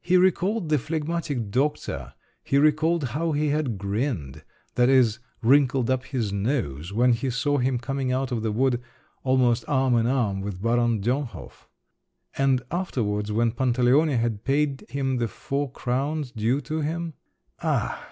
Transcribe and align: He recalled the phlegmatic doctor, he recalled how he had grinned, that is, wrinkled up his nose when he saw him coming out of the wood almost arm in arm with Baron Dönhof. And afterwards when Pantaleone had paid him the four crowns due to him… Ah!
He 0.00 0.16
recalled 0.16 0.70
the 0.70 0.76
phlegmatic 0.76 1.52
doctor, 1.52 2.14
he 2.42 2.58
recalled 2.58 3.04
how 3.10 3.30
he 3.30 3.50
had 3.50 3.78
grinned, 3.78 4.42
that 4.74 4.88
is, 4.88 5.20
wrinkled 5.40 5.88
up 5.88 6.02
his 6.02 6.32
nose 6.32 6.92
when 6.92 7.12
he 7.12 7.30
saw 7.30 7.58
him 7.58 7.78
coming 7.78 8.10
out 8.10 8.32
of 8.32 8.42
the 8.42 8.50
wood 8.50 8.82
almost 9.22 9.64
arm 9.68 9.94
in 9.94 10.08
arm 10.08 10.40
with 10.40 10.60
Baron 10.60 11.00
Dönhof. 11.00 11.68
And 12.36 12.62
afterwards 12.72 13.30
when 13.30 13.52
Pantaleone 13.52 14.16
had 14.18 14.42
paid 14.42 14.84
him 14.88 15.18
the 15.18 15.28
four 15.28 15.70
crowns 15.70 16.32
due 16.32 16.60
to 16.62 16.80
him… 16.80 17.14
Ah! 17.62 18.04